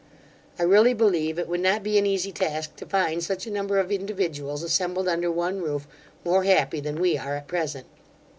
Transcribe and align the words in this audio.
I 0.57 0.63
really 0.63 0.95
believe 0.95 1.37
it 1.37 1.47
would 1.47 1.59
not 1.59 1.83
be 1.83 1.99
an 1.99 2.07
easy 2.07 2.31
task 2.31 2.75
to 2.77 2.87
find 2.87 3.23
such 3.23 3.45
a 3.45 3.51
number 3.51 3.77
of 3.77 3.91
individuals 3.91 4.63
assembled 4.63 5.07
under 5.07 5.29
one 5.29 5.61
roof, 5.61 5.87
more 6.25 6.43
happy 6.43 6.79
than 6.79 6.95
we 6.99 7.19
are 7.19 7.35
at 7.35 7.47
present. 7.47 7.85